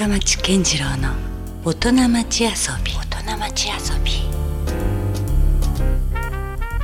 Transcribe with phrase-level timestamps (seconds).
[0.00, 1.10] 深町健次郎の
[1.62, 2.48] 大人町遊
[2.82, 2.92] び。
[3.12, 4.12] 大人町遊び。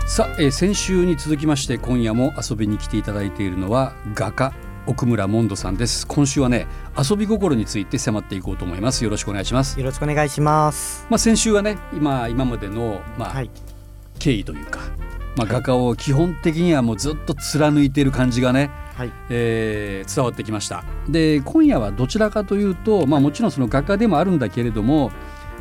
[0.06, 4.52] さあ、えー先週に続きまして今夜も遊びに来ていただいているのは画家
[4.86, 6.06] 奥村モンドさんです。
[6.06, 9.02] 今週はね遊び心について迫っていこうと思います。
[9.02, 9.80] よろしくお願いします。
[9.80, 11.06] よろしくお願いします。
[11.08, 13.50] まあ先週はね今今までのまあ、はい。
[14.18, 14.80] 経緯というか
[15.38, 19.12] まあ画家を基本的にはもうずっと貫いている感じがね、はい。
[19.28, 25.10] えー伝わってきましたで今夜はどちらかというと、まあ、もちろんその画家でもあるんだけれども、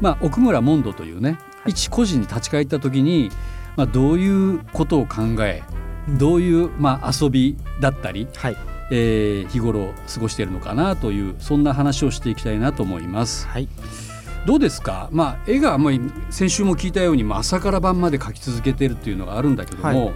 [0.02, 3.32] まあ、奥村モンドというね、はい一個人に立ち返った時に、
[3.76, 5.64] まあ、どういうことを考え
[6.08, 8.58] どういう、まあ、遊びだったり、はい。
[8.92, 13.48] えー日頃過ごしているのかなというそんな話をしていきたいなと思います。
[13.48, 13.68] はい。
[14.46, 15.94] どうですか、まあ、絵がもう
[16.30, 20.12] 先週も聞いたようにまあ朝から晩まで描き続けてるっていうのがあるんだけども、は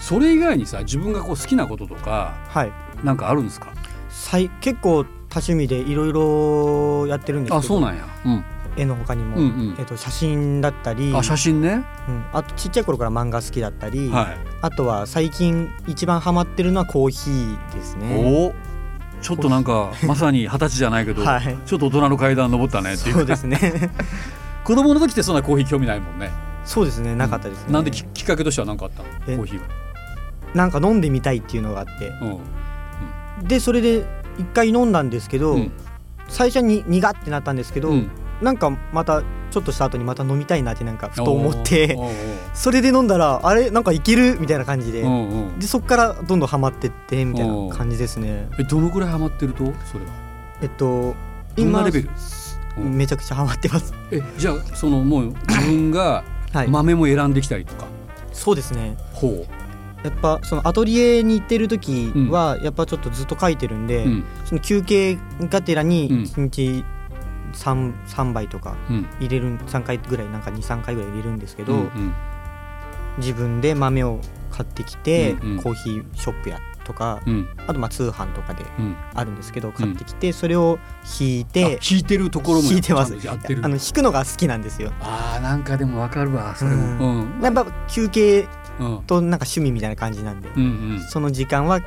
[0.00, 2.72] それ以外にさ自分がこう好きなこととかはい。
[3.04, 3.72] なんかあるんですか？
[4.08, 7.58] さい結構多趣味でいろいろやってるんですけど。
[7.58, 8.44] あそうなんや、うん
[8.76, 14.26] 絵の他にも、うんうんえっと写真だったり、あ写真ね、うん、あとちっちゃい頃から漫画好きだったり、はい
[14.62, 18.16] あとは最近一番ハマってるのはコーヒーですね。
[18.24, 18.54] おお
[19.20, 21.58] ちょっとなんかまさに二十歳じゃないけど、はい。
[21.66, 23.90] ちょっと大人の階段登ったねっていうそうですね。
[24.62, 26.30] 子供の時ってそんなコーヒー興味ないもんね
[26.64, 27.16] そうですね。
[27.16, 27.72] なかったですね。
[27.72, 29.08] なんでききっかけとしては何かあったの？
[29.26, 29.64] えコーヒーは、
[30.54, 32.08] なんか飲んでみたいっていうのがあって、
[33.40, 33.48] うん。
[33.48, 34.04] でそれで
[34.38, 35.72] 一回飲んだんですけど、うん。
[36.28, 38.10] 最初に苦ってなったんですけど、うん。
[38.42, 41.98] なんかまたちょっとした後にまた飲みたいなってなんかふと思って。
[42.54, 43.70] それで飲んだらあれ？
[43.70, 45.04] なんかいけるみたいな感じで、
[45.58, 48.48] でそっからどんどんハマってってみたいな感じですね。
[48.58, 49.64] えどのくらいハマってると？
[49.84, 50.10] それは。
[50.62, 51.14] えっと
[51.56, 52.10] どんなレベル？
[52.78, 52.96] うん。
[52.96, 53.92] めちゃくちゃハマってます。
[54.10, 57.86] えじゃあそのもう自分がはい、豆も選んできたりとか、
[58.32, 58.96] そうですね。
[59.12, 59.46] ほ
[60.02, 64.24] やっぱそのアトリエに行ってる時はやっぱちょっとずっと書いてるんで、う、うん。
[64.44, 65.88] その休憩がてらうん。
[65.88, 66.84] に1日
[67.52, 69.06] 3, 3杯とかうん。
[69.20, 72.14] 入れる3回ぐらいなんか23回ぐらい入れるんですけど、うんうん。
[73.18, 74.20] 自分で豆を
[74.50, 75.62] 買ってきて、うんうん。
[75.62, 77.48] コーヒーショップやとかうん。
[77.66, 78.96] あとまあ通販とかでうん。
[79.14, 80.78] あるんですけど買ってきてそれを
[81.20, 83.14] 引いて、あ弾いてるところも引いてます。
[83.28, 83.36] あ
[83.68, 84.92] の引くのが好きなんですよ。
[85.00, 87.22] あーなんかでもわかるわそれも。
[87.22, 87.40] うん。
[87.42, 88.59] やっぱ休憩うん
[89.06, 91.00] となんか趣味みたいな感じなんで、うんうん。
[91.00, 91.80] その時間は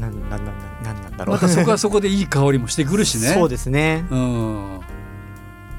[0.00, 1.36] なんなんなんなんなんだろう。
[1.36, 3.28] またそこは そこでいい香りもしてくるしね。
[3.28, 4.04] そうですね。
[4.10, 4.80] うん。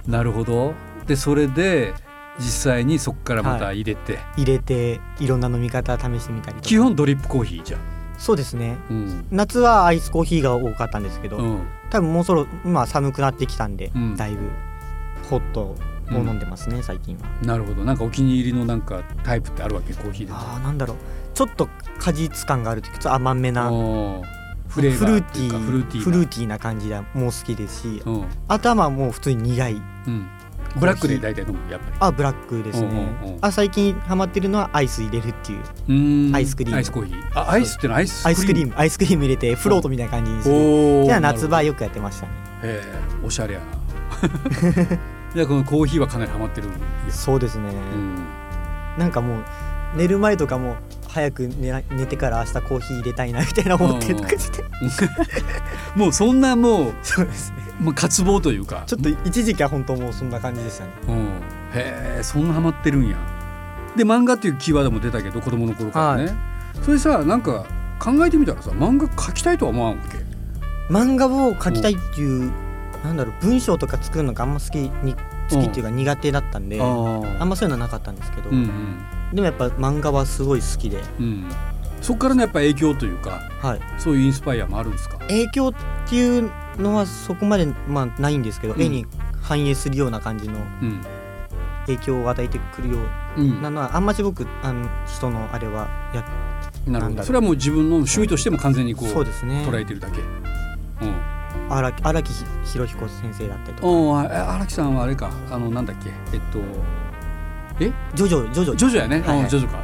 [0.07, 0.73] なるほど。
[1.07, 1.93] でそれで
[2.39, 7.79] 実際にそこからまた入れて、入れていろんな飲み方試してみたり基本ドリップコーヒーじゃん。
[8.17, 8.77] そうですね。
[8.89, 9.25] うん。
[9.31, 11.59] 夏はアイスコーヒーが多かったんですけど、うん。
[11.89, 14.15] 多分もうそろ今寒くなってきたんで、うん。
[14.15, 14.49] だいぶ
[15.29, 15.75] ホット
[16.11, 17.23] を飲んでますね、最近は。
[17.45, 17.83] なるほど。
[17.83, 19.93] なんかお気に入りのなんかタイプってあるわけ？
[19.93, 20.33] コーヒーで。
[20.33, 20.97] あーなんだろう。
[21.33, 21.67] ちょっと
[21.99, 23.69] 果実感があると甘めな
[24.67, 26.03] フレーフルーティーフルーティーな。
[26.03, 28.25] フルーティーな感じでもう好きですしうん。
[28.47, 29.73] あとはまあもう普通に苦い。
[29.73, 29.77] う
[30.09, 30.27] ん。
[30.75, 31.95] ブラックで大体飲むやっぱり。
[31.99, 33.39] あブラックですね、うんうんうん。
[33.41, 35.59] あ最近ハマってるのはアイス入れるっていう。
[35.59, 36.35] うーん。
[36.35, 36.77] アイスクリーム。
[36.77, 37.39] アイスコーヒー。
[37.39, 38.73] あアイスってのはアイスアイスクリーム？
[38.75, 41.05] アイスクリーム入れてフロートみたいな感じにする。
[41.05, 42.31] じゃあ夏場よくやってましたね。
[42.63, 43.65] へえおしゃれやな
[45.33, 46.67] じゃあこのコーヒーはかなりハマってる
[47.09, 48.15] そうですね、うん。
[48.97, 49.43] なんかもう
[49.95, 50.75] 寝る前とかも
[51.07, 54.63] 早く寝な寝てから明日コーヒー入れたいなみたいな思ってるとかして。
[55.95, 57.51] もうそんなもう、そうです。
[57.51, 58.83] ねまあ、渇望というか。
[58.87, 60.91] ちょっと一時期は本当もうそんな感じでしたね。
[61.07, 61.27] うん、へ
[61.75, 63.15] えそんなハマってるんや。
[63.95, 66.31] で漫画っていうキーワードも出たけど子供の頃からね、は
[66.81, 67.65] それさなんか
[67.99, 70.17] 考えてみたらさ漫画描きたいとは思わんわけ？
[70.91, 72.51] 漫画を描きたいっていう
[73.03, 75.15] なんだろう文章とか作るのがあんま好きに
[75.49, 78.69] 好きっていうか苦手だったんでああんまそういうのはなかったんですけど、うん
[79.33, 81.45] でもやっぱ漫画はすごい好きで、うんうん。
[82.01, 85.17] そっからのやっぱ影響というかはい、そういうインスパイアもあるんですか？
[85.19, 85.73] 影響っ
[86.07, 88.81] ていうのはそこまで、まあ、ないんですけど、うん。
[88.81, 89.05] 絵に
[89.41, 91.01] 反映するような感じのうん。
[91.87, 92.99] 影響を与えてくるよ
[93.37, 96.23] うんうなのはあんまし僕あの人のあれはや
[96.89, 97.23] なるほど。
[97.23, 99.65] それはもう自分の趣味としても完全にこうそうですね。
[99.67, 100.21] 捉えてるだけ。
[100.21, 100.42] うん
[101.75, 102.33] 荒木
[102.63, 103.81] 博彦先生だったりと
[104.13, 104.53] か。
[104.55, 105.31] 荒木さんはあれか。
[105.51, 106.11] あのなんだっけ。
[106.33, 106.59] えっと
[108.15, 108.75] ジョジョジョジョ。
[108.75, 109.39] ジョジョやね、はいはい。
[109.43, 109.79] うんジョジョか、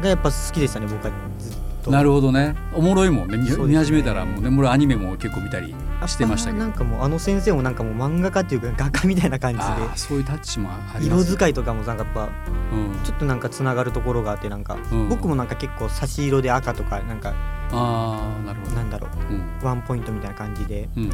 [0.00, 1.12] がやっぱ好きでしたね僕は。
[1.38, 1.52] ずっ
[1.82, 1.90] と。
[1.90, 2.54] うん、なるほどね。
[2.72, 3.36] おもろいもんね。
[3.38, 5.74] 見始めたらもうねもうアニメも結構見たり
[6.06, 6.62] してましたけど。
[6.62, 12.28] なんかもうあの先生もなんかもう漫画家っていうか画家みたいな感じああそういうタッチもありでます色使いとかもなんかやっぱ
[12.72, 15.08] うん、ちょっとなんかつながるところがあってなんか、うん。
[15.08, 17.34] 僕もなんか結構差し色で赤とかなんか
[17.72, 18.72] ああなるほど。
[18.76, 19.10] なんだろう。
[19.32, 19.66] うん。
[19.66, 21.10] ワンポイントみたいな感じでうん。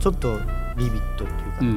[0.00, 0.38] ちょっと
[0.76, 1.76] ビビットっていうか、うんうん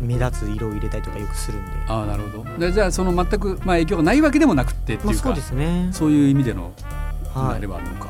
[0.00, 0.08] うん。
[0.08, 1.72] 目立つ色を入れたりとかよくするんで。
[1.88, 2.58] ああなるほど。
[2.58, 5.88] でじゃあその全く、まあ、影響がないわけでもなくってっていうか、まあそうですね。
[5.92, 6.72] そういう意味での、
[7.34, 7.56] はい。
[7.56, 8.08] あれはあるのか、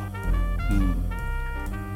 [0.70, 0.94] うん、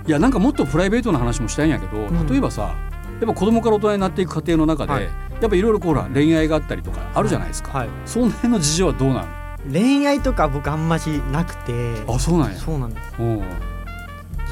[0.07, 2.27] いやなんかもっとプライベートな話もしたいんやけど、ん。
[2.27, 5.05] 例えばさやっぱ子供から大人になっていく過程の中で、はい。
[5.41, 7.89] やっぱいろいろこうほら恋愛があったりとかあるじゃないですか、はい。
[8.07, 9.42] その辺の事情はどうなの？
[9.71, 12.03] 恋愛とか僕あんましなくて。
[12.09, 12.59] あそうなんや。
[12.59, 13.15] そうなんです。
[13.19, 13.23] う。
[13.23, 13.43] ん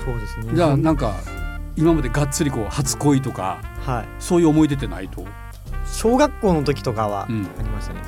[0.04, 0.54] そうですね。
[0.54, 1.14] じゃあなんか
[1.76, 4.08] 今までがっつりこう初恋とかはい。
[4.18, 5.24] そういう思い出ってないと、
[5.86, 7.42] 小学校の時とかはあうん。
[7.42, 8.00] りましたね、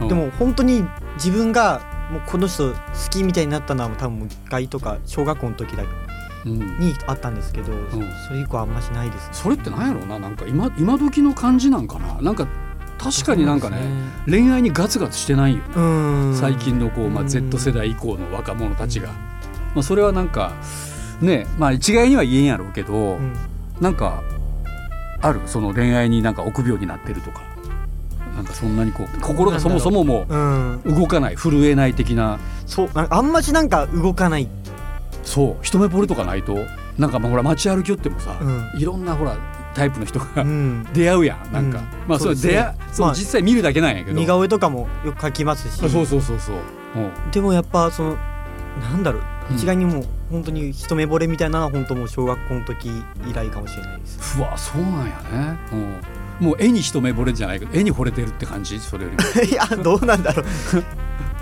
[0.00, 0.08] うん。
[0.08, 0.84] でも本当に
[1.14, 1.80] 自分が
[2.10, 2.76] もうこの人好
[3.10, 5.88] きみたいになったのは多分もう一回とか小学校の時だけ
[6.46, 7.90] うん、にあったんですけど、ん。
[8.26, 9.30] それ以降あんましないですね。
[9.32, 10.18] それってなんやろうな。
[10.18, 12.20] なんか今今時の感じなんかな。
[12.22, 12.46] なんか
[13.02, 13.78] 確かになんかね
[14.26, 15.62] そう恋愛にガツガツしてないよ。
[15.62, 17.28] ね最近のこう、まあ、うん。
[17.28, 19.08] Z 世代以降の若者たちが、
[19.74, 20.52] まあ、それはなんか
[21.22, 23.32] ねまあ一概には言えんやろうけど、うん。
[23.80, 24.22] なんか
[25.22, 25.40] ある？
[25.46, 27.48] その恋愛になんか臆病になってるとか。
[28.36, 30.80] なんかそんなにこう心がそもそももうん。
[30.84, 32.38] う動かない震えない的な。
[32.66, 32.90] そう。
[32.94, 34.48] あんましなんか動かない、
[35.24, 35.56] そう。
[35.62, 36.56] 一目惚れとかないと。
[36.96, 38.44] なんかまあほら街歩きよってもさ、う
[38.78, 38.80] ん。
[38.80, 39.36] いろんなほら
[39.80, 41.84] タイプの人が、うん、出会うやんなんか、うん。
[42.06, 44.20] まあそれ出会そう、まあ実際見るだけなんやけど。
[44.20, 45.82] 似顔絵とかもよく描きますし。
[45.82, 46.56] あそうそうそうそう、
[46.96, 46.98] う
[47.28, 47.30] ん。
[47.30, 48.16] でもやっぱその
[48.82, 49.22] なんだろう。
[49.50, 49.56] うん。
[49.56, 52.90] 一概にもう本当に一目惚れみたいなのは本当もう小学校の時
[53.26, 54.38] 以来かもしれないです。
[54.38, 55.58] うわそうなんやね、
[56.40, 58.78] うん、もう絵に一目惚れじゃないけど絵に惚れてるって感じ？
[58.78, 60.46] それよりも、 いやどうなんだろう。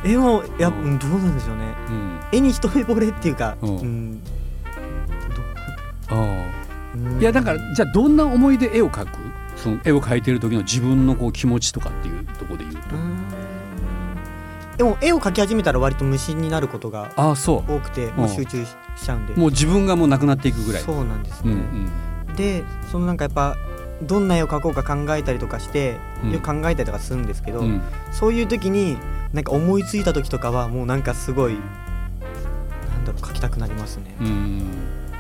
[0.05, 1.75] 絵もやううんどうなんでしょうね。
[1.89, 2.19] うん。
[2.31, 3.69] 絵に一目惚れっていうかうん。
[3.79, 4.23] うん。
[6.09, 6.17] あう？
[6.19, 6.68] んあ
[7.21, 9.19] いやだからじゃあどんな思いで絵を描く？
[9.57, 13.25] その絵を描いてる時の自分のこう気持ちとかっていうところで言うと、うん。
[14.77, 19.35] でも絵を描き始めたら割と無心になることがああそ多くてもう集中ししちゃうんで。
[19.35, 20.83] うもう自分がもうなくなっていくぐらい。
[20.83, 21.43] そうなんです。
[21.45, 21.61] うんうね
[22.33, 22.37] ん。
[22.37, 23.57] でそのなんかやっぱ
[24.03, 26.31] どんな絵を描こうか考えたりとかしてうん。
[26.31, 27.83] よく考えたりとかするんですけど、うん。
[28.13, 28.97] そういう時に
[29.33, 31.59] なんか思いついた時とかはもうなんかすごいな
[32.97, 34.63] んだろう描きたくなりますね、うん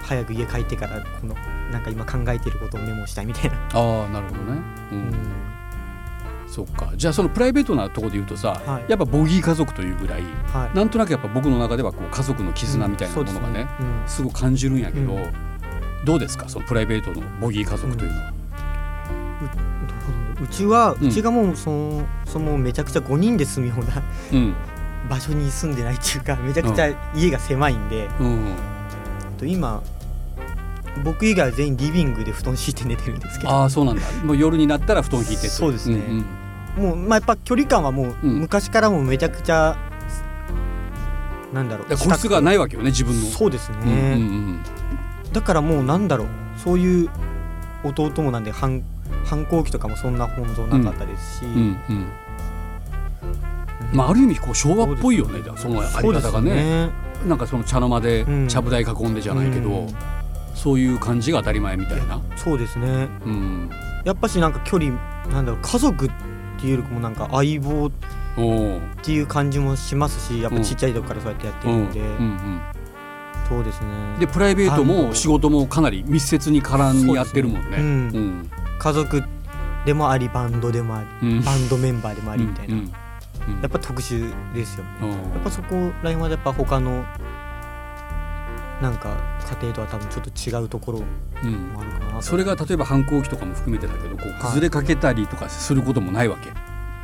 [0.09, 1.35] 早く家帰ってからこの
[1.71, 4.61] なんか今考えていることをメモしたいみたいな、ああなるほどね、
[4.91, 5.01] ううん。
[5.03, 5.13] ん
[6.47, 6.91] そっか。
[6.97, 8.85] じゃあそのプライベートなところで言うとさ、はい。
[8.89, 10.23] やっぱボギー家族というぐらい
[10.53, 10.77] はい。
[10.77, 14.09] なんとなくやっぱ僕の中ではこう家族の絆みたいなものがね,、うん。
[14.09, 15.33] すごく感じるんやけど、うん。
[16.07, 16.49] どうですか？
[16.49, 18.33] そのプライベートのボギー家族というのは。
[20.39, 21.09] どうちは、うん。
[21.09, 24.03] うちがもうそのそのめちゃくちゃ5人で住むような
[24.33, 24.55] うん。
[25.11, 28.55] 場所に住んでないっていうかめちゃくちゃ家が狭いんで、うん。
[29.37, 29.83] と今
[30.99, 33.53] 僕以外は全員リビングで布団敷いて寝てるんですけど。
[33.53, 34.03] ああそうなんだ。
[34.25, 35.97] もう夜になったら布団引いてとそうですね。
[35.97, 36.25] んん。
[36.77, 38.41] もう、まあ、やっぱ距離感はもううん。
[38.41, 39.77] 昔からもうめちゃくちゃ、
[41.53, 43.27] なんだろう個室がないわけよね自分の。
[43.27, 44.61] そうですね、うんうん
[45.33, 47.11] だからもうなんだろうそういう
[47.85, 48.83] 弟もなんで反
[49.27, 51.79] 反抗期とかもそんな本像なかったですし、うんうん。
[51.91, 52.07] うん
[53.93, 56.91] まあある意味こう昭和っぽいよねそのあり方がね。
[57.27, 58.49] なんかその茶の間でうん。
[58.49, 59.95] ちゃぶ台囲んでじゃないけど、うん
[60.59, 62.21] そういう感じが当たり前みたいな。
[62.37, 63.09] そうですね。
[63.25, 63.71] うん、
[64.05, 64.91] やっぱしなんか距離
[65.33, 66.11] なんだろう家族っ
[66.61, 67.91] ていうよりもなんか相棒っ
[69.03, 72.07] ていう感じもしますしやっぱちっちゃい時からそうやってやってうんるんで、うん。
[72.07, 72.61] うん。
[73.49, 73.87] そうですね。
[74.19, 77.63] でプライベートも仕事もかなり密接に絡んにやってるもんね。
[77.63, 77.85] そうですね。
[77.85, 78.51] うん。
[78.79, 79.23] 家族
[79.87, 81.45] でもありバンドでもありうん。
[81.45, 82.81] バンドメンバーでもありみたいな、うん。
[82.81, 83.55] うん。
[83.55, 83.63] うん。
[83.63, 84.91] やっぱ特殊ですよね。
[85.03, 85.11] うん。
[85.11, 87.05] やっぱそこら辺はやっぱ他の
[88.81, 89.17] なんか
[89.61, 91.03] 家庭とは多分ちょっと違うところ
[91.43, 92.23] うんもあるかなと。
[92.23, 96.51] それが例えば反抗期とかも含めてだけどこう崩れかけたりとかすることもないわけ、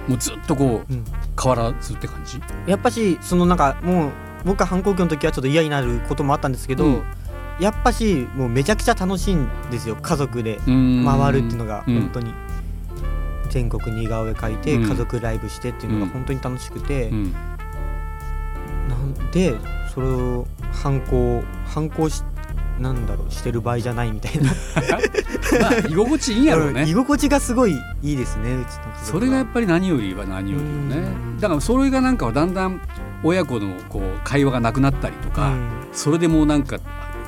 [0.09, 1.05] もうずっとこううん。
[1.41, 2.41] 変わらずって感じ？
[2.67, 4.11] やっぱしそのなんかもう
[4.45, 7.03] 僕は反抗期の時はちょっと嫌になることもあったんですけど、うん。
[7.61, 10.59] やっぱしもうめちゃくちゃ楽しいんですよ家族で。
[10.67, 12.01] 回回るっていうのがうん。
[12.03, 12.35] 本当に、
[13.49, 14.89] 全国似顔絵描いてうん。
[14.89, 16.09] 家族ライブしてっていうのうん。
[16.09, 17.33] が本当に楽しくて、うん。
[18.89, 19.55] なんで
[19.95, 20.47] それを
[20.83, 22.23] 反抗反抗し
[22.79, 24.51] なんだろうしてる場合じゃないみたいな。
[25.61, 26.83] まあ居心地いいんやろうね。
[26.83, 30.97] うん居心地がすごいいいですねうちのそれがやっぱり何よりは何よりよね。
[30.97, 31.41] うん。
[31.41, 32.81] だからそれがなんかだんだん
[33.23, 35.69] 親子のこう会話がなくなったりとか、うん。
[35.93, 36.79] それでもうなんか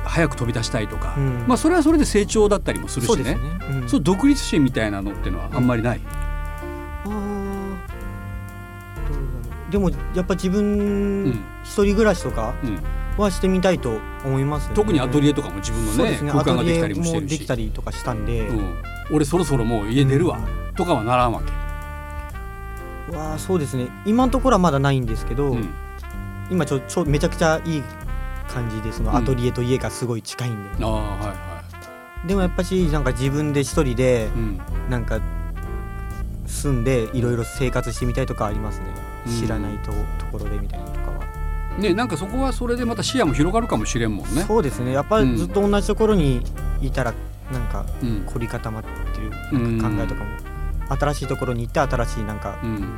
[0.04, 1.44] 早く飛び出したいとか、うん。
[1.46, 3.34] まあそれはそれで成長だったりもするしね。
[3.34, 3.38] ね。
[3.82, 3.88] うん。
[3.88, 6.00] そう独立心みたいなのってのはあんまりない、
[9.70, 11.30] でもやっぱ自う分ん。
[11.62, 12.78] 一人暮らしとかうん
[13.22, 14.76] はしてみたいと思いますよね。
[14.76, 16.30] 特にアトリエとかも自分のねね。
[16.30, 17.38] 空間ができたりもしてるし。
[17.38, 18.74] きたりとかしたんで、うん、
[19.12, 20.38] 俺そろそろもう家出るわ、
[20.76, 21.42] とかはならんわ
[23.10, 23.88] け、わあそうですね。
[24.04, 25.68] 今のところはまだないんですけど、うん。
[26.50, 27.82] 今ちょちょめちゃくちゃいい
[28.48, 29.06] 感じでそうん。
[29.06, 31.62] のアトリエと家がすごい近いんで、ああはいは
[32.26, 34.28] でもやっぱしなんか自分で一人で
[34.88, 35.20] なんか
[36.46, 38.86] 住んでいろいろ生活してみたいとかありますね、
[39.26, 39.40] うん。
[39.40, 40.86] 知らないとところでみたいな
[41.78, 44.42] ねなんかそこはそれでまた視野も広がるかもしれんもんね。
[44.42, 44.92] そうですね。
[44.92, 46.42] やっぱりずっと同じところに
[46.80, 47.14] いたら
[47.52, 48.24] なんかうん。
[48.26, 48.88] 凝り固まって
[49.20, 50.30] るなんか考えとかも、
[50.96, 52.88] 新しいところに行って新しいなんかうん、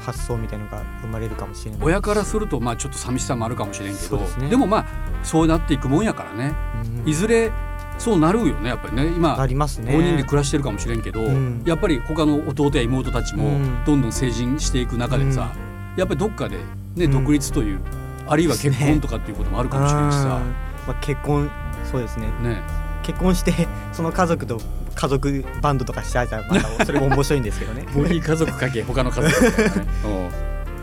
[0.00, 1.80] 発想みたいのが生まれるかもしれない。
[1.82, 4.18] 親からするとまあちょっと寂しさもあるかもしれんけど。
[4.18, 4.48] ですね。
[4.48, 4.86] でもまあ
[5.22, 6.54] そうなっていくもんやからね。
[7.02, 7.50] うんいずれ
[7.96, 9.06] そうなるよねやっぱりね。
[9.06, 9.92] 今なりますね。
[9.92, 11.62] 5人で暮らしてるかもしれんけど、うん。
[11.64, 13.84] やっぱり他の弟や妹たちもうん。
[13.84, 15.52] どんどん成人していく中でさ、
[15.96, 16.56] やっぱりどっかで、
[16.96, 17.12] ね、うん。
[17.12, 17.78] 独立という、
[18.26, 20.44] あるいは結婚とかっていうこともあるかもしれんしさ、うんま
[20.88, 21.50] あ、結婚
[21.90, 22.26] そうですね。
[22.42, 22.62] ね、
[23.02, 23.52] 結婚して
[23.92, 24.60] その家族と
[24.94, 27.84] 家族バンドとかしちゃったらまたそれも面白いんですけどね。
[27.94, 30.30] ボディ家族かけ 他の家族とかね、うん。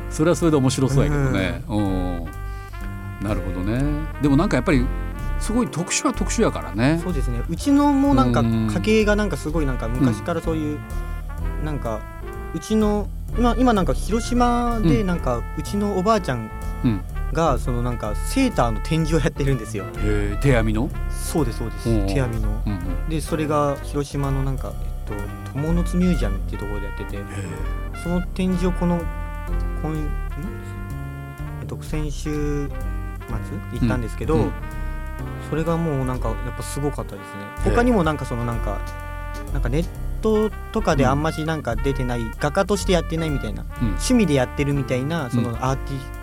[0.09, 2.25] それはそれで面白そうやけどね、うん。
[3.21, 3.83] なるほどね。
[4.21, 4.85] でもなんかやっぱり
[5.39, 6.99] すごい特殊は特殊やからね。
[7.03, 7.41] そうですね。
[7.49, 8.67] うちのもなんかうん。
[8.67, 10.79] 家系がなんかすごいなんか昔からそういう、
[11.63, 11.99] なんか
[12.53, 13.07] うちの
[13.37, 15.07] 今今なんか広島でうん。
[15.07, 16.49] なんかうちのおばあちゃん
[16.83, 19.85] うんがそのなんかセーターの展示をやってるんですよ。
[20.41, 21.89] 手編みの、そうですそうです。
[21.89, 22.07] うんうん。
[22.07, 22.61] 手編みの。
[22.65, 22.75] うんう
[23.07, 23.09] ん。
[23.09, 24.73] でそれが広島のなんか
[25.07, 27.17] えっと友の津ミュージアムっていうところでやってて。
[27.17, 27.21] へ
[28.03, 28.99] その展示をこの
[29.83, 30.09] 今ん
[31.61, 33.79] えっと先週末？
[33.79, 34.51] 行ったんですけど、うんうん。
[35.49, 37.73] それがもうなんかやっぱすごかったですね。
[37.75, 38.79] 他にもなんかそのなんか
[39.53, 39.85] なんかネッ
[40.21, 43.87] トとかであんましなんか出てない、画家としてやってないみたいなうん。
[43.89, 45.43] 趣味でやってるみたいなそうん。
[45.43, 46.20] のアーティスト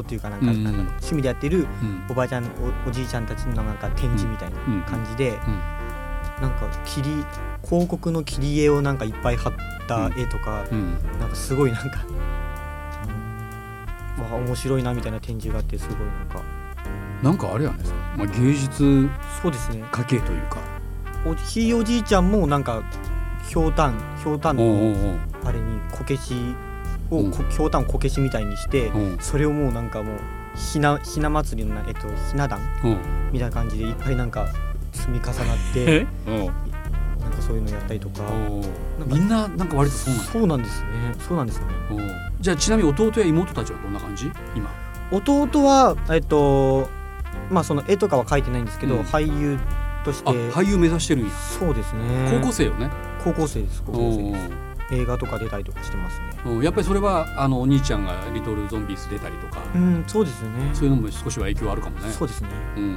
[0.00, 0.56] っていうかなんか,、うん。
[0.56, 0.72] うんなん。
[0.72, 2.02] だろう趣味でやってるうん。
[2.08, 2.44] おばあちゃん
[2.86, 4.80] おおじいちゃんたちのなんか展示みたいうん。
[4.80, 5.36] な感じで、
[6.40, 7.24] なんか切り
[7.64, 9.52] 広告の切り絵をなんかいっぱい貼っ
[9.88, 10.92] た絵とか、うん。
[11.18, 11.98] なんかすごいなんか、
[14.22, 16.40] わあ面白いなみたいな展示があってすごいなんか。
[17.22, 17.76] なんかあれやね、
[18.16, 19.08] まあ、芸術
[19.42, 19.82] そうですね。
[19.92, 20.56] 家系というか。
[21.26, 22.82] おひいおじいちゃんもなんか
[23.46, 26.54] ひょうたんひょうたんのあれにこけし
[27.10, 29.18] を、ひょうたんをこけしみたいにして、うん。
[29.20, 30.18] それをもうなんかもう
[30.56, 32.98] ひなひな祭りのなえっとひな壇うん。
[33.32, 34.48] みたいな感じでいっぱいなんか
[34.92, 35.34] 積み重なっ
[35.72, 36.46] てうん。
[37.20, 38.22] なんかそういうのやったりとか。
[38.22, 38.60] おう
[38.98, 40.86] なんかみんななんか割とそうなんだそうなんですね。
[41.28, 41.74] そうなんですよね。
[42.40, 44.30] じゃあちなみに弟や妹たちはどんな感じ？
[44.54, 44.70] 今。
[45.12, 46.88] 弟はえっと
[47.50, 49.02] まあその絵とかは描いてないんですけど、うん。
[49.02, 49.58] 俳優
[50.04, 51.30] としてあ俳優目指してるんや。
[51.30, 52.40] そうですね。
[52.40, 52.90] 高校生よね。
[53.22, 56.26] 高校生です高お校生うです映画とか出たりとかしてますね。
[56.46, 59.60] おうやっぱりそれはあのお兄ちゃんが「リトル・ゾンビーズ」出たりとか。
[59.74, 60.70] うんそうですね。
[60.72, 62.10] そういうのも少しは影響あるかもね。
[62.10, 62.48] そうですね。
[62.76, 62.96] うん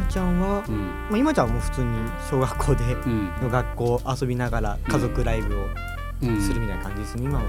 [0.00, 0.76] 今ちゃんは、うん。
[0.78, 1.88] まあ、今ちゃんはもう普通に
[2.30, 3.30] 小学校でうん。
[3.42, 5.64] の学校遊びながら家族ライブを
[6.22, 6.40] うん。
[6.40, 7.44] するみたいな感じですね、今は。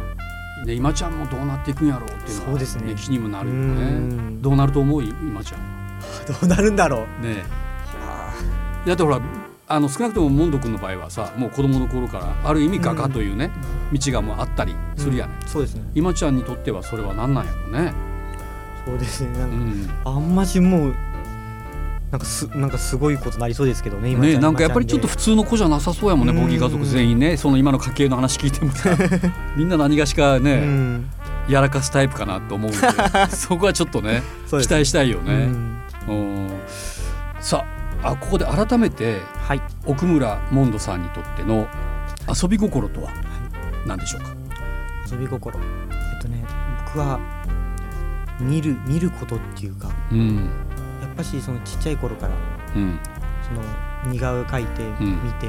[0.65, 2.93] で今ちゃんもどうなっていくんやろうっていうのはそうですね。
[2.95, 4.41] 気にもなるようねん。
[4.41, 5.03] どうなると思う？
[5.03, 5.61] 今ちゃん
[6.27, 7.25] どうなるんだろう。
[7.25, 7.43] ね
[8.85, 9.19] だってほら
[9.71, 13.51] あの少なくともモンド君の場合はさもう子供の頃からある意味画家というね、
[13.93, 15.47] 道がもうあったりするやね、うん。
[15.47, 15.83] そうですね。
[15.93, 17.93] 今ちゃんにとってはそれは何なんやろうね、
[18.85, 19.37] そうですね。
[19.37, 19.83] なうん。
[19.83, 20.95] ん、かあんましもう
[22.11, 26.41] なんかすなんかすごいことなりそうですけどね今ねなんかやっぱりちょっと今普通の子じゃなさそうやもんねうん。
[26.41, 27.37] ボギー家族全員ね。
[27.37, 28.89] その今の家系の話聞いてもさ。
[29.55, 31.05] みんな何がしかね、うん。
[31.47, 32.79] やらかすタイプかなと思うんで
[33.29, 36.49] そこはちょっとね期待したいようね、んうん
[37.39, 39.61] さあここで改めてはい。
[39.85, 41.67] 奥村モンドさんにとっての
[42.41, 43.11] 遊び心とは
[43.85, 44.29] 何でしょうか、
[45.11, 45.59] 遊び心。
[45.59, 46.43] えっとね
[46.85, 47.19] 僕は
[48.39, 50.49] 見る見ることっていうかうん。
[51.01, 52.33] やっぱしそのちっちゃい頃から
[52.75, 52.99] うん。
[53.43, 55.23] その似顔絵描いてん。
[55.23, 55.47] 見て、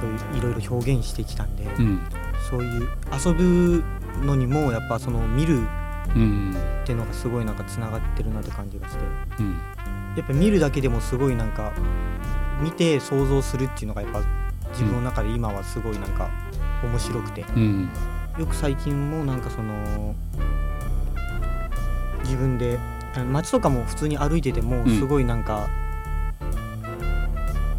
[0.00, 2.00] そういういろいろ表現してきたんで、うん。
[2.50, 2.88] そういう
[3.24, 3.84] 遊ぶ
[4.24, 5.60] のにもやっぱその見る
[6.14, 6.54] うん。
[6.82, 9.04] っていうのがすごいなんかつながってるなって感じがして。
[9.40, 9.60] うん
[10.16, 11.72] やっぱ見るだけでもすごいなんか
[12.60, 14.22] 見て想像するっていうのがやっぱ
[14.70, 16.30] 自分の中で今はすごいなんか
[16.82, 17.44] 面白くて。
[17.54, 17.88] うん。
[18.38, 20.14] よく最近もなんかその
[22.22, 22.78] 自分で
[23.14, 24.98] あ街とかも普通に歩いててもうん。
[24.98, 25.68] すごいなんか、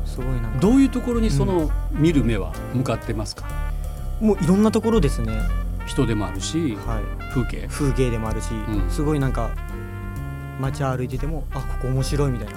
[0.06, 0.60] すごいなんか。
[0.60, 3.46] どういうところにその見る目は向かってますか？
[4.20, 5.42] もういろんなところですね、
[5.86, 7.68] 人でもあるしはい、風景。
[7.68, 8.90] 風景でもあるし、うん。
[8.90, 9.52] すごいなんか
[10.60, 12.54] 街歩いててもあここ面白いみたいな。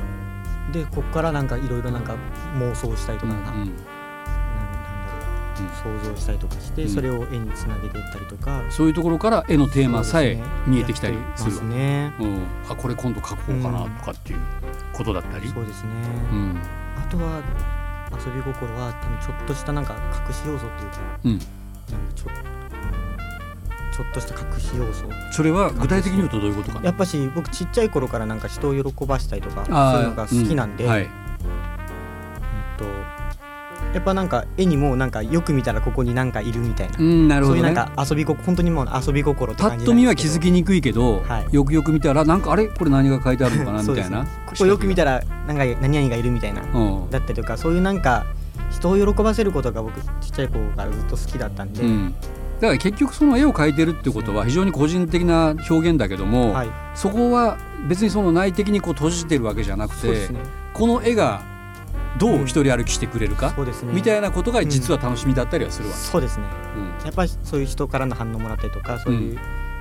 [0.72, 2.16] でこっからなんかいろいろなんか
[2.54, 4.00] 妄想したりとかなんか、なんなんだろう
[5.82, 6.88] 想像したりとかして、うん。
[6.88, 12.12] それを絵につなげていったりとか、そういうところから絵のテーマさえ見えてきたりするすね。
[12.20, 14.38] うん、あこれ今度描こうかなとかっていう
[14.92, 15.90] ことだったり、そうですね、
[16.32, 16.60] うん。
[16.96, 17.42] あとは
[18.12, 19.96] 遊び心は多分ちょっとしたなんか
[20.28, 21.46] 隠し要素っていうかうん、なんか
[22.14, 22.26] ちょ,、
[24.00, 25.04] ちょっとした隠し要素。
[25.30, 26.86] それは具体的に言うとどういうことかな？
[26.86, 31.02] やっぱし僕ちっちゃい頃からなんか人を喜ばしたりとかそういうのが好きなんで、うはい。
[31.02, 31.08] えっ
[32.78, 32.84] と
[33.92, 41.54] やっぱなんか絵にもなんかよく見たらここになんかいるみたいな、うんなるほど、ね、そういうなんか遊び心本当にもう遊び心ってパ感じッと見は気づききにくいけど、はい。
[41.54, 42.68] よくよく見たらなんかあれ？
[42.68, 43.82] これ何が書いてあるのかな？
[43.82, 47.10] みたいな、ここよく見たらなんか何々がいるみたいなうん。
[47.10, 48.26] だったりとかそういうなんか
[48.70, 52.14] 人を喜ばせることが僕ちっちゃい頃からずっと好きだったんで、うん、
[52.60, 56.68] だから結局その絵を描いてるってことは非常に個人的な表現だけども、はい。
[56.94, 57.56] そこは
[57.88, 60.40] 別にその内的にこう閉じてるわけじゃなくて、ね。
[60.74, 61.42] この絵が
[62.18, 63.92] どう一人歩きしてくれるか、そうですね。
[63.94, 66.44] みたいなことが実は楽しみだったりはするわけ、そうですね。
[66.76, 67.04] うん。
[67.06, 69.38] やっぱりそういう人からの反応もらったりとかそういう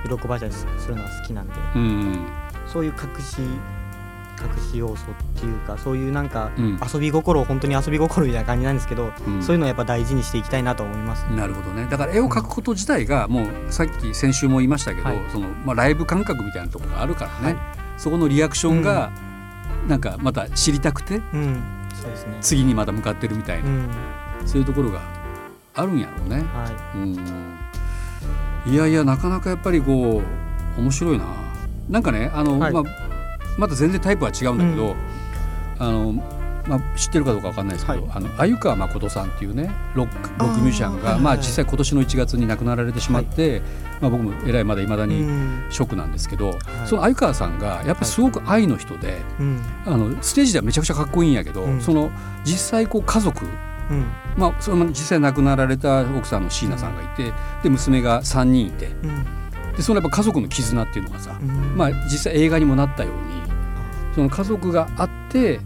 [0.08, 2.18] 喜ばせたりするのは好きなんで、うんうん。
[2.66, 3.36] そういう隠し
[4.42, 6.80] 隠し要素っていうかそういうなんかうん。
[6.92, 9.42] 遊び心を本当に遊び心みたいな感じなんですけど、うん。
[9.42, 11.24] そういうのをやっぱ大事にしていきたいなと思います。
[11.24, 11.86] なるほどね。
[11.90, 15.18] だから絵を描くこと自体がもうさっき先週も言いましたけど、はい。
[15.30, 17.62] そのまあ、ライブ感覚みたいなところがあるからね、はい。
[17.98, 19.10] そこのリアクションが
[19.88, 21.62] なんかまた知りたくてうん、
[21.94, 22.38] そうですね。
[22.40, 23.90] 次にまた向かってるみたいな、うん、
[24.46, 25.00] そういうところが
[25.74, 26.36] あるんやろうね。
[26.36, 28.72] はうん。
[28.72, 30.22] いやいやなかなかやっぱりこ
[30.76, 31.24] う面白いな。
[31.88, 32.72] なんかねあの、はい。
[32.72, 33.09] まあ
[33.60, 34.96] また全然タイプは違うんだけど、
[35.78, 36.12] あの
[36.66, 38.10] まあ知ってるかどうかわかんないですけど、はい。
[38.14, 43.62] あの鮎川誠さんっていうねロックロックミュージシャンがまあ実際今年の1月に亡くなられてしまって、
[44.00, 44.86] まあ僕もえらいまだい。
[45.08, 46.52] にうん、ショックなんですけど、い。
[46.86, 51.80] その鮎川さんがやっぱりすごく愛の人で、うん、あのステージではめちゃくちゃかっこいいんやけど、うん。
[51.80, 52.10] その
[52.44, 53.46] 実際こう家族
[53.90, 57.32] うん、まあ、その実際亡くなられた奥さんの椎名さんがいて
[57.64, 59.24] で娘が3人いてうん、
[59.76, 63.29] でそのやっぱ家族の絆っていうのがさ、うん、まあ、実際映画にもなったように
[64.14, 65.60] その家族があって、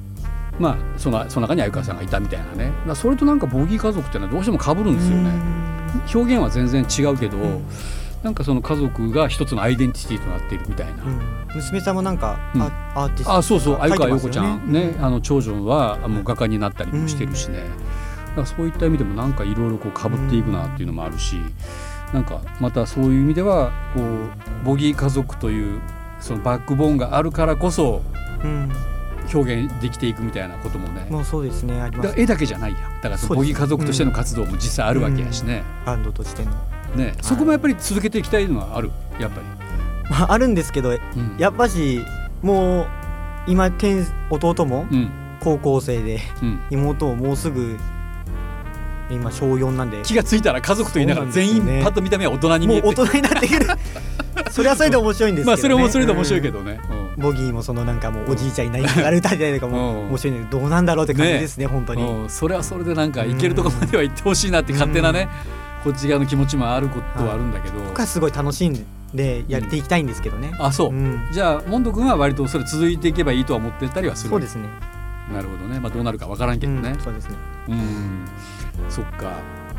[0.59, 2.73] まあ、そのその中に鮎川さんがいたみたいなね。
[2.95, 5.31] それとなんかボギー家族っていうのはどうしても被るんですよね。
[6.15, 7.65] 表現は全然違うけど、うん。
[8.23, 11.05] なんかその家族が一つのアイデンティティとなっているみたいな。
[11.05, 11.21] うん、
[11.55, 12.63] 娘さんもなんか、うん。
[12.63, 13.77] あアーティストあそうそう。
[13.79, 15.05] 鮎川陽子ちゃんね、うん。
[15.05, 21.37] あの長女はもう画家になったりもしてるしね、だからそういった意味でもなんかいろいろこう被っていくなっていうのもあるし、
[22.13, 25.81] なんかまたそういう意味ではこうボギー家族という
[26.21, 28.34] そのバックボーンがあるからこそうん、
[29.33, 32.15] 表現できていくみたいなこともね、もうそうですねあります。
[32.21, 32.83] 絵だけじゃないやん。
[32.97, 36.50] だからそのボギー家族としての活動も実際あるわけやしね,、バンドとしての、
[36.95, 37.15] ね。
[37.23, 38.91] そこもやっぱり続けていきたいのはある？
[39.19, 39.41] やっぱ
[40.11, 41.00] まあ、あるんですけどり。
[41.17, 41.37] うん。
[41.39, 42.00] やっぱし
[42.43, 42.87] もう
[43.47, 45.11] 今天弟もうん。
[45.41, 47.76] 高校生でうん、妹ももうすぐ
[49.11, 50.00] 今小4なんで。
[50.02, 52.87] 気がついたら家族と言いながら全員パッと見た目は大人に見えて。
[52.87, 53.67] もう大人になってくる
[54.54, 56.80] それはそれで面白いんですけど、ね、まあそれもそれで面白いけど、どね。
[57.17, 57.23] うん。
[57.23, 60.08] ボギーもそのなんかもうおじいちゃんになりながら歌ったりとかもうん。
[60.10, 62.30] 面白いんだけどどうなんだろうって感じですね本当に、うん。
[62.30, 65.28] それはそれでなんかいけるとこまでは行ってほしいなって勝手なね、
[65.82, 71.21] こっち側の気持ちもあることはあるんだけど、僕はすごい楽しんでやっていきたいんですけどね、あそう、うん。
[71.32, 74.69] じゃあモンド君は割とそれ続いていけばいいとは思ってたりはするそうですね。
[75.32, 76.90] なるほどね、まあ、どうなるかわからんけどね。
[76.90, 77.36] うん、そうですね。
[77.71, 78.25] うん。
[78.88, 79.32] そっか。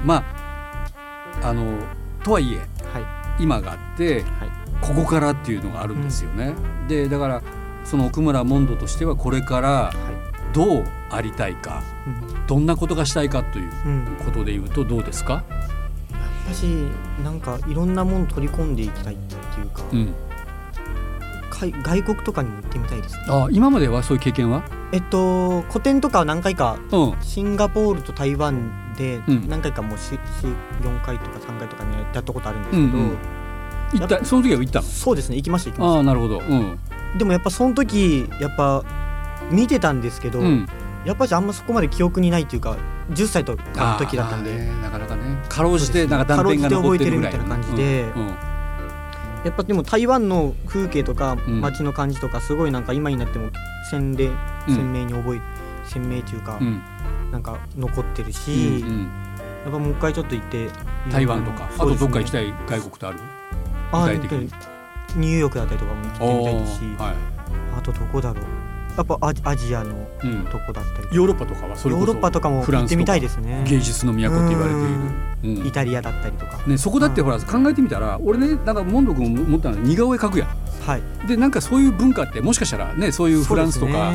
[0.04, 0.24] ま
[1.42, 1.72] ああの
[2.24, 2.58] とはいえ
[2.92, 3.26] はい。
[3.38, 6.54] 今があってはいここからっていうのがあるんですよね、
[6.88, 7.42] でだから
[7.84, 9.94] その奥村モンドとしてはこれからは
[10.54, 12.48] どうありたいかいうん。
[12.48, 14.18] どんなことがしたいかといううん。
[14.24, 15.44] ことで言うとどうですか、
[16.48, 16.64] 私
[17.24, 20.14] なんかいろんなもの取り込んでいきたいっていうか、うん、
[21.84, 23.22] 外国とかにも行ってみたいですね。
[23.28, 29.50] あ今まではそういう経験は、えっと個展とかは何回かうん、シンガポールと台湾でうん。
[29.50, 30.16] 何回かもうし、し
[30.82, 33.18] 4回とか3回とかにやったことあるんですけど、うんうん
[34.00, 34.86] 行ったその時は行ったの？
[34.86, 36.40] そうですね行きました行きましああなるほど。
[36.40, 36.80] うん。
[37.14, 38.84] たでもやっぱその時やっぱ
[39.52, 40.68] 見てたんですけど、うん。
[41.06, 42.78] やっぱりあんまそこまで記憶にないっていうか
[43.12, 45.38] 10歳とかの時だったんで、なかなかね。
[45.48, 47.44] かろうじてなんか断片が残ってるぐらいの。
[47.46, 48.02] かろうじて覚えてるみたいな感じで。
[48.16, 48.28] うんうん。
[49.46, 51.62] やっぱでも台湾の風景とかうん。
[51.62, 53.52] 街の感じとかすごいなんか今になっても
[53.92, 54.32] 鮮明
[54.68, 54.76] うん。
[54.76, 55.42] 鮮明に覚え、
[55.84, 56.82] 鮮明っていうか、うん。
[57.32, 59.04] なんか残ってるし、うんうん。
[59.66, 60.70] やっぱもう一回ちょっと行って
[61.12, 61.70] 台湾とか。
[61.78, 63.20] あとどっか行きたいい外国とある？
[63.20, 63.35] あ
[63.92, 64.52] 具体的に。
[65.16, 67.16] ニューヨークだったりとかも行ってみたいですし、はい。
[67.78, 68.44] あとどこだろう。
[68.98, 70.46] やっぱアジアジアのうん。
[70.46, 72.96] とこだったりヨーロッパとかはそれこそヨーロッパとかもフランスとか。
[72.96, 73.64] 行ってみたいですね。
[73.68, 74.84] 芸術の都って言われてい
[75.54, 75.62] る。
[75.62, 75.68] うん。
[75.68, 76.58] イタリアだったりとか。
[76.66, 80.50] ね、そこだってほら考えてみたら俺ねなんかモンド君思ったのは似顔絵描くやん。
[80.86, 81.28] はい。
[81.28, 84.12] でなんかそういう文化ってもしかしたらねそういうフランスとか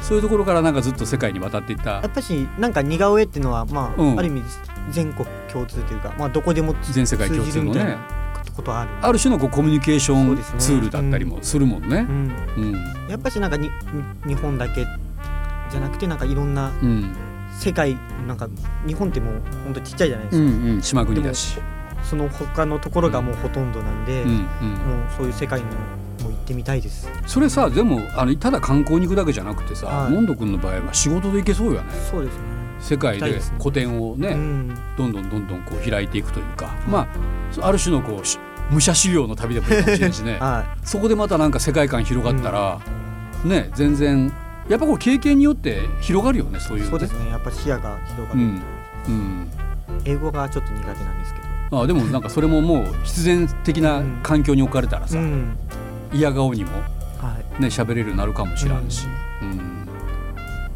[0.00, 1.90] そういうところからなんかずっと世界に渡っていった。
[1.92, 4.18] やっぱしなんか似顔絵っていうのはまあ、うん。
[4.18, 4.42] ある意味
[4.90, 7.96] 全国共通というかまあどこでも全世界共通のね
[8.54, 8.90] ことはある。
[9.02, 12.06] ある種のこうコミュニケーションツールだったりもするもんね。
[13.08, 13.68] やっぱしなんかに
[14.24, 14.86] に日本だけ
[15.70, 17.14] じゃなくてなんかいろんなうん。
[17.56, 18.48] 世界なんか
[18.84, 20.82] 日本ってもうほんとちっちゃいじゃないですか、うんうん。
[20.82, 21.58] 島国だし。
[22.02, 24.38] その他のところがもうほとんどなんで、うんうん。
[24.38, 24.46] もう
[25.16, 25.72] そういう世界にも
[26.22, 27.08] 行ってみたいです。
[27.26, 30.12] それさでもあのただ観光に行くだけじゃなくてさ、はい。
[30.12, 31.92] モンド君の場合は仕事で行けそうよね。
[32.10, 32.42] そうですね
[32.80, 34.30] 世界で古典をね、
[34.96, 37.08] どんどんどんどんこう開いていくというか、ま
[37.60, 42.80] あある種のこう武者修行の旅でもいいかもしれないしね、 はい、そこでまたなんか世界観広がったら、
[43.44, 44.32] ね全然
[44.68, 47.30] やっぱこう経験によって広がるよねそういう、ね、そうですね。
[47.30, 48.42] やっぱ視野が広がる、う。
[48.42, 48.62] ん。
[49.06, 49.48] うん、
[50.06, 51.82] 英語がちょっと苦手なんですけど。
[51.82, 55.56] あでもなんかそれももう必然的な環境に置かれたらさ、うん、
[56.12, 56.70] 嫌顔にも
[57.58, 59.06] ね喋、はい、れるようになるかもしれんし、
[59.42, 59.73] うん、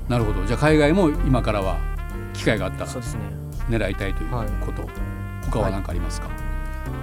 [0.08, 0.44] なるほど。
[0.46, 1.76] じゃあ海外も今からは
[2.32, 4.90] 機会があったら狙いたいということ、はい、
[5.50, 6.36] 他は何かありますか、はい、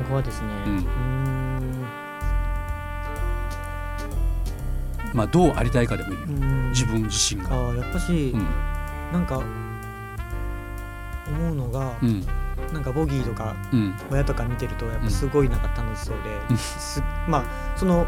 [0.08, 0.86] 他はですね、うん。
[5.13, 6.26] まあ、どうありたいかでもいいよ。
[6.72, 7.50] 自分自身が。
[7.52, 8.46] あやっぱし、うん、
[9.13, 9.41] なんか
[11.28, 12.26] 思うのが、うん、
[12.74, 13.56] なんかボギーとか、
[14.12, 16.54] 親とか見てるとやっぱすごいなんか楽しそうで、う
[17.30, 17.44] ん、まあ
[17.78, 18.06] その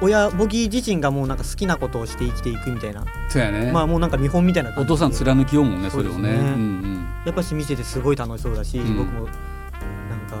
[0.00, 3.04] 親ボギー自身がもうなんか好きなことをして生きていくみたいな。
[3.28, 3.72] そうやね。
[3.72, 10.36] まあもうなんか見本みたいなお父さん貫きようもんねそれをね、ねうんうん、やっぱし見ててすごい楽しそうだし、僕もなんか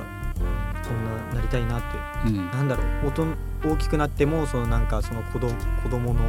[0.82, 1.86] そんななりたいなって、
[2.28, 3.36] うん、なんだろう
[3.68, 6.20] 大きくなってもそのなんかその子供子供の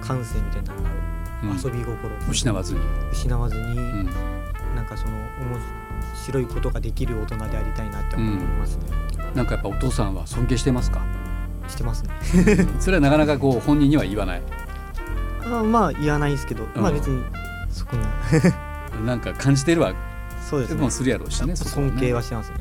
[0.00, 0.72] 感性みたいな、
[1.42, 1.96] うん、遊び心。
[2.30, 2.80] 失わずに。
[3.12, 4.04] 失わずに、うん、
[4.74, 5.58] なんかその面
[6.14, 8.84] 白いことができる大人でありたいなって思いますね、
[9.30, 11.02] うん、なんかやっぱお父さんは尊敬してますか？
[11.68, 12.10] してますね。
[12.80, 14.42] それはなかなかこう本人には言わない。
[15.44, 17.22] あまあ言わないですけど、まあ別に
[17.70, 18.02] そこに。
[19.06, 19.92] なんか感じてるわ。
[20.48, 22.58] そうです、ね、もするやろうしね尊敬はしてますね。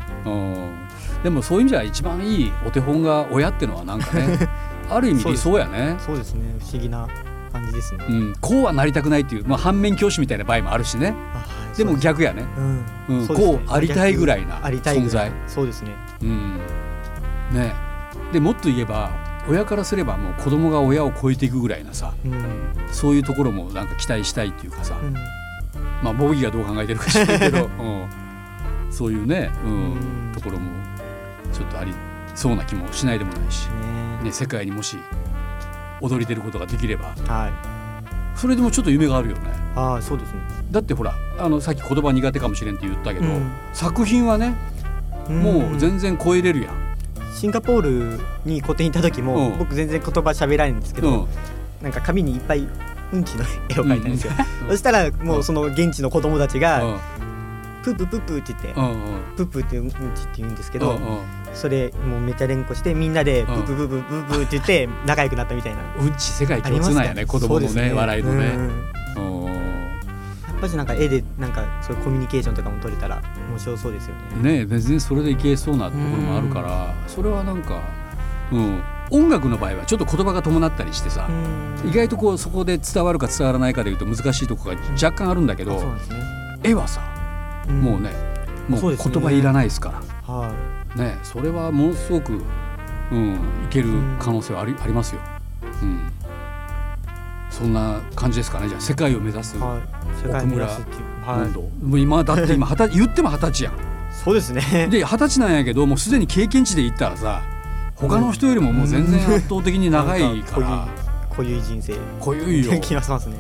[1.24, 4.50] でもそういう意味じゃ一番いいお手本が親っていうのはなんかね
[4.90, 5.96] ある意味理想やね。
[6.00, 6.34] そうです。
[6.34, 6.56] ね。
[6.60, 7.08] 不思議な
[7.56, 12.46] 感じですね、うん、こうはなりたくないっていう、まあ、反面教師みたいな場合もあるしね、はい、でも逆やね,、
[13.08, 13.20] うん。
[13.20, 15.32] うん、こうありたいぐらいな存在。
[15.48, 16.60] そうですね,、うん、
[17.52, 17.74] ね
[18.32, 19.12] でもっと言えば
[19.48, 25.14] 親からすればもう子供が親を超えていくぐらいなさ、うん、そういうところもなんか期待したいっていうかさ、うん、
[26.02, 30.72] まあボギーがどう考えてるか知らないけど、 うん、そういうね、うん、ところも
[31.54, 31.94] ちょっとあり
[32.34, 33.68] そうな気もしないでもないし、
[34.24, 34.98] ね、世界にもし
[36.02, 39.42] 踊り出ることができれば、はい、それでもちょっと夢があるよね。
[39.76, 40.40] あそうですね。
[40.72, 44.56] だってほらあのさっき言葉苦手かもしれんって言ったけど、うん、作品はね
[45.30, 46.85] もう全然超えれるやん。
[47.36, 51.28] シンガポールに個展行った時も、うん、僕全然言葉喋らないんですけど、うん、
[51.84, 52.66] なんか紙にいっぱい
[53.12, 57.00] うんちの絵を描いたんですよ、うん、そしたらもうその現地の子供たちが
[57.84, 58.74] 「プープープープー」って言って
[59.36, 60.02] 「プープー」ってうんちって
[60.38, 60.98] 言うんですけど
[61.54, 65.80] それもうめっちゃ連呼してみんなで「プープープープープープー」って言って仲良くなったみたいな。
[66.00, 66.14] うん。
[66.16, 67.06] ち世界共通なん。
[67.06, 68.96] やね子供のね笑いのね。
[70.68, 74.60] ぱりなんか絵でなんかそういうコミュニケーションとかも取れたら面白そうですよね。
[74.60, 77.82] ね別にそれでいけそうなところもあるからそれはなんか、
[78.52, 81.30] うん、音楽の場合はちょっと言葉が伴ったりしてさ
[81.86, 85.82] 意外とこうそこで伝わるか伝わらないかでいうと難しいところが若干あるんだけど、ね、
[86.64, 87.02] 絵はさ
[87.68, 88.12] もうね
[88.68, 90.52] もう言葉いらないですから、は
[90.96, 92.42] い、ね、それはものすごく、
[93.12, 93.38] うん、い
[93.70, 95.22] ける可能性はあり,、ありますよ。
[95.84, 96.15] うん
[97.58, 98.68] そんな感じですかね。
[98.68, 100.70] じゃあ世界を目指す奥村
[101.26, 103.74] 温度、もう今だって今言っても二十歳やん。
[104.12, 104.88] そうですね。
[104.92, 107.42] で二十歳なんやけどもうすでに経験値で言ったらさ
[107.96, 110.88] 他の人よりももう全然圧倒的に長いから。
[111.30, 111.96] 濃ゆい人生。
[112.20, 112.78] 濃ゆいよ。
[112.82, 113.38] 気がしますね。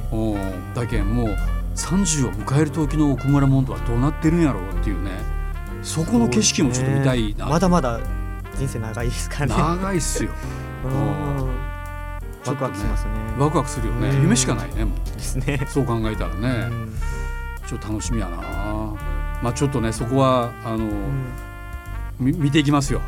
[0.73, 1.37] だけんもう
[1.75, 5.11] 30を迎える時の奥村モンドはどうなってるんやろうっていうね。
[5.81, 7.99] そこの景色もちょっと見たいな、ね、まだまだ
[8.57, 9.61] 人生長いですからね。
[9.81, 10.31] 長いっすよ
[12.45, 13.11] ワクワクしますね。
[13.37, 14.13] ワクワクするよね。
[14.21, 15.17] 夢しかないねもう。
[15.17, 15.65] ですね。
[15.67, 16.69] そう考えたらね。
[17.67, 18.37] ちょっと楽しみやな。
[19.41, 20.89] まあちょっとねそこはあの、
[22.19, 23.01] 見ていきますよ。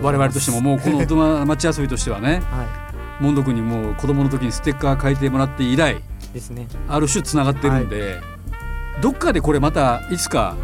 [0.00, 2.64] 我々としてももうこの大人町遊びとしてはね、は
[3.20, 6.00] い、モンド君にもう子供の時にステッカー書いてもらって以来
[6.32, 6.66] ですね。
[6.88, 8.16] ある種つながってるんで、は
[8.98, 10.54] い、どっかでこれまたいつか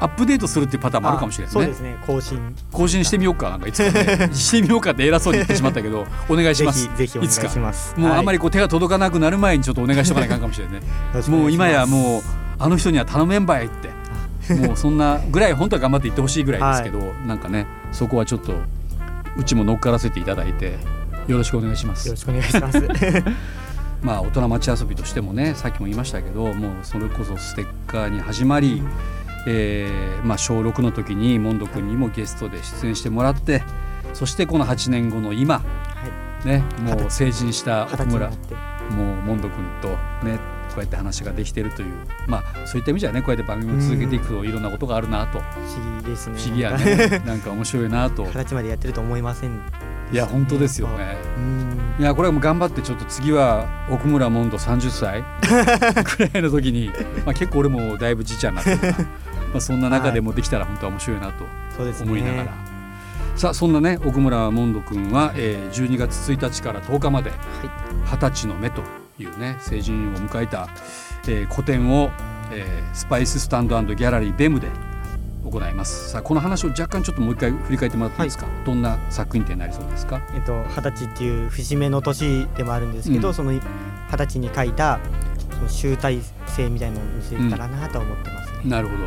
[0.00, 1.62] アップデートするっていうパターンもあるかもしれないね。
[1.62, 1.98] そうですね。
[2.06, 2.56] 更新。
[2.72, 6.90] 更新してみようかなんかいつかね してみようかって偉そうに言ってしまったけどお願いします。
[6.96, 7.94] ぜひお願いします。
[7.98, 10.82] もうあんまりこう手が届かなくなる前にちょっとお願いしとかないかんかもしれないね。
[11.28, 12.22] もう今やもう
[12.58, 13.90] あの人には頼めんばいって。
[14.54, 18.54] もうそんなぐらい本当は頑張っていってほしいぐらいですけど、はい、なんかねそこはちょっと
[19.36, 20.76] うちも乗っからせていただいて
[21.28, 22.08] よろしくお願いします。
[22.08, 22.82] よろしくお願いします。
[24.02, 28.82] まあ大人町遊びとしてもねさっきも言いましたけどもうそれこそステッカーに始まり、
[29.46, 33.62] えーまあ、小6の時にモンド君にもゲストで出演してもらって
[34.12, 35.62] そしてこの8年後の今、は
[36.44, 38.30] い、ね、もう成人した奥村
[38.90, 39.88] もうモンド君と
[40.26, 40.38] ね
[40.70, 41.94] こうやって話ができてるという
[42.26, 45.40] まあそういった意味じゃねこうやって番組を続けていくといろんなことがあるなと。
[45.40, 46.38] 不思議ですね。
[46.38, 47.22] 不思議やね。
[47.26, 48.24] なんか面白いなと。
[48.24, 49.62] 形までやってると思いませんで
[50.12, 51.16] いや本当ですよね。
[51.98, 55.22] いやこれはもう頑張ってちょっと次は奥村モンド30歳
[56.04, 56.90] くらいの時に、
[57.26, 58.94] まあ、結構俺もだいぶじいちゃんになってる
[59.52, 61.44] まあそんな中でもできたら本当は面白いなと
[62.04, 62.52] 思いながら、はいね、
[63.36, 67.32] さあそんなね奥村モンド君は、えー、12月1日から10日まで
[68.10, 68.82] 「二十歳の目」と
[69.18, 70.68] いうね成人を迎えた、
[71.26, 72.10] えー、個展を、
[72.52, 74.68] えー、スパイススタンドギャラリーベムで
[75.42, 76.10] 行います。
[76.10, 80.20] さあこの話を若干ちょっともう一回振り返ってもらっていいですか、はい、どんな作品展になりそうですか？
[80.34, 85.00] えっと二十歳っていう節目の年でもあるんですけど、うん、その二十歳に書いた
[85.56, 89.04] その集大成みたいなのを見せたらなと思ってますね、うん、なるほど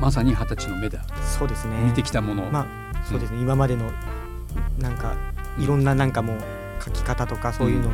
[0.00, 1.04] まさに二十歳の目だ
[1.38, 1.76] そうですね。
[1.84, 3.90] 見てきたものまあそうですね、うん、今までの
[4.78, 5.14] なんか
[5.58, 6.38] いろんななんかもう
[6.82, 7.92] 書き方とかそういうのを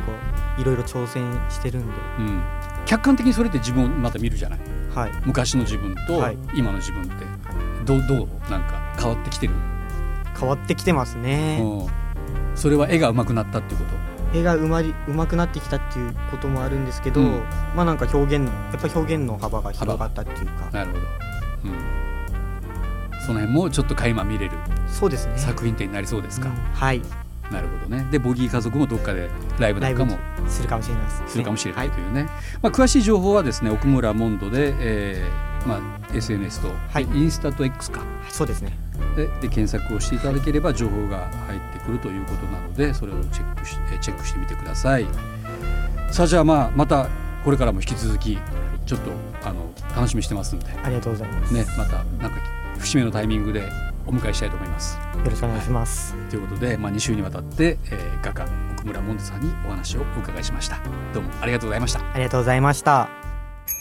[0.57, 2.41] いろいろ挑戦してるんで、うん、
[2.85, 4.59] 客観的にそれって自分をまた見るじゃない、
[4.95, 6.23] はい、昔の自分と
[6.55, 7.11] 今の自分って、
[7.85, 9.53] どうどうなんか変わってきてる？
[10.39, 13.85] 変わってきてますね、うん、それは絵が上手くなったっていうこ
[14.31, 14.37] と？
[14.39, 17.43] 絵がうまり上手くなってきたっていうこともあるんですけど、うん、
[17.75, 20.69] まあなんか表現やっぱ表現の幅が広がったっていうか。
[20.71, 21.03] なるほど、
[21.63, 25.37] うん、その辺もちょっと垣間見れるそうですね。
[25.37, 27.01] 作品展になりそうですか、はい。
[27.51, 28.05] なるほどね。
[28.11, 30.17] でボギー家族もどっかでライブなんかも
[30.47, 32.29] するかもしれないです、ね、するかもしれないというね、はい、
[32.63, 38.01] まあ、詳しい情報はですね奥村モンドで、えーまあ、SNS と、はい、インスタと X か。
[38.29, 38.77] そうですね。
[39.15, 45.07] でで検索をしていただければ情報が入ってくるということなのでそれをチェックしチェックしてみてください。
[46.11, 47.07] さあじゃあまあまた
[47.43, 48.37] これからも引き続き
[48.87, 49.11] ちょっと
[49.43, 52.37] あの楽しみしてますんでありがとうございますねまたなんか
[52.79, 53.69] 節目のタイミングで
[54.07, 54.95] お迎えしたいと思います。
[54.95, 56.15] よろしくお願いします。
[56.15, 60.79] はい、ということで、まあ、2週にわたって、えー、画家奥村モンドさんにお話をお伺いしました。
[61.13, 61.99] どうもありがとうございました。
[62.13, 63.09] ありがとうございました。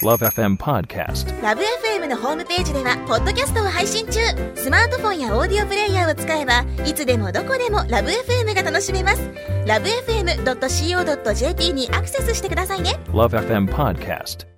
[0.02, 4.18] LoveFM Podcast LoveFM のホームページではポッドキャストを配信中
[4.54, 9.22] スマートフォンやオーディオプレイヤーを使えばいつでもどこでも LoveFM が楽しめます
[9.64, 14.55] LoveFM.co.jp にアクセスしてくださいね LoveFM Podcast